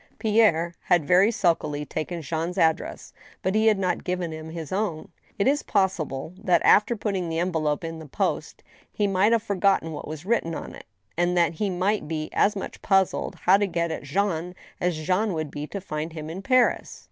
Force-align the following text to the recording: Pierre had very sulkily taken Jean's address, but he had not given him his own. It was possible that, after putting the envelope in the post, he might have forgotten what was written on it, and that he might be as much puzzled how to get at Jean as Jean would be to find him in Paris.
Pierre 0.17 0.73
had 0.85 1.05
very 1.05 1.29
sulkily 1.29 1.85
taken 1.85 2.23
Jean's 2.23 2.57
address, 2.57 3.13
but 3.43 3.53
he 3.53 3.67
had 3.67 3.77
not 3.77 4.03
given 4.03 4.31
him 4.31 4.49
his 4.49 4.71
own. 4.71 5.11
It 5.37 5.45
was 5.45 5.61
possible 5.61 6.33
that, 6.43 6.63
after 6.65 6.95
putting 6.95 7.29
the 7.29 7.37
envelope 7.37 7.83
in 7.83 7.99
the 7.99 8.07
post, 8.07 8.63
he 8.91 9.05
might 9.05 9.31
have 9.31 9.43
forgotten 9.43 9.91
what 9.91 10.07
was 10.07 10.25
written 10.25 10.55
on 10.55 10.73
it, 10.73 10.85
and 11.17 11.37
that 11.37 11.53
he 11.53 11.69
might 11.69 12.07
be 12.07 12.31
as 12.33 12.55
much 12.55 12.81
puzzled 12.81 13.35
how 13.43 13.57
to 13.57 13.67
get 13.67 13.91
at 13.91 14.01
Jean 14.01 14.55
as 14.79 14.97
Jean 15.03 15.33
would 15.33 15.51
be 15.51 15.67
to 15.67 15.79
find 15.79 16.13
him 16.13 16.31
in 16.31 16.41
Paris. 16.41 16.99